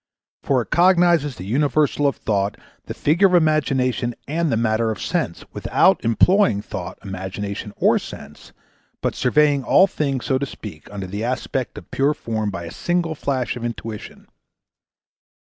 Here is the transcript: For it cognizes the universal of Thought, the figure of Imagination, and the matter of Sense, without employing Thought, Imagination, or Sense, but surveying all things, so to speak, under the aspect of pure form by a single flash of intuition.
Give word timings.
For 0.41 0.63
it 0.63 0.71
cognizes 0.71 1.35
the 1.35 1.45
universal 1.45 2.07
of 2.07 2.15
Thought, 2.15 2.57
the 2.87 2.95
figure 2.95 3.27
of 3.27 3.35
Imagination, 3.35 4.15
and 4.27 4.51
the 4.51 4.57
matter 4.57 4.89
of 4.89 4.99
Sense, 4.99 5.45
without 5.53 6.03
employing 6.03 6.63
Thought, 6.63 6.97
Imagination, 7.03 7.71
or 7.75 7.99
Sense, 7.99 8.51
but 9.01 9.13
surveying 9.13 9.63
all 9.63 9.85
things, 9.85 10.25
so 10.25 10.39
to 10.39 10.45
speak, 10.47 10.91
under 10.91 11.05
the 11.05 11.23
aspect 11.23 11.77
of 11.77 11.91
pure 11.91 12.15
form 12.15 12.49
by 12.49 12.63
a 12.63 12.71
single 12.71 13.13
flash 13.13 13.55
of 13.55 13.63
intuition. 13.63 14.27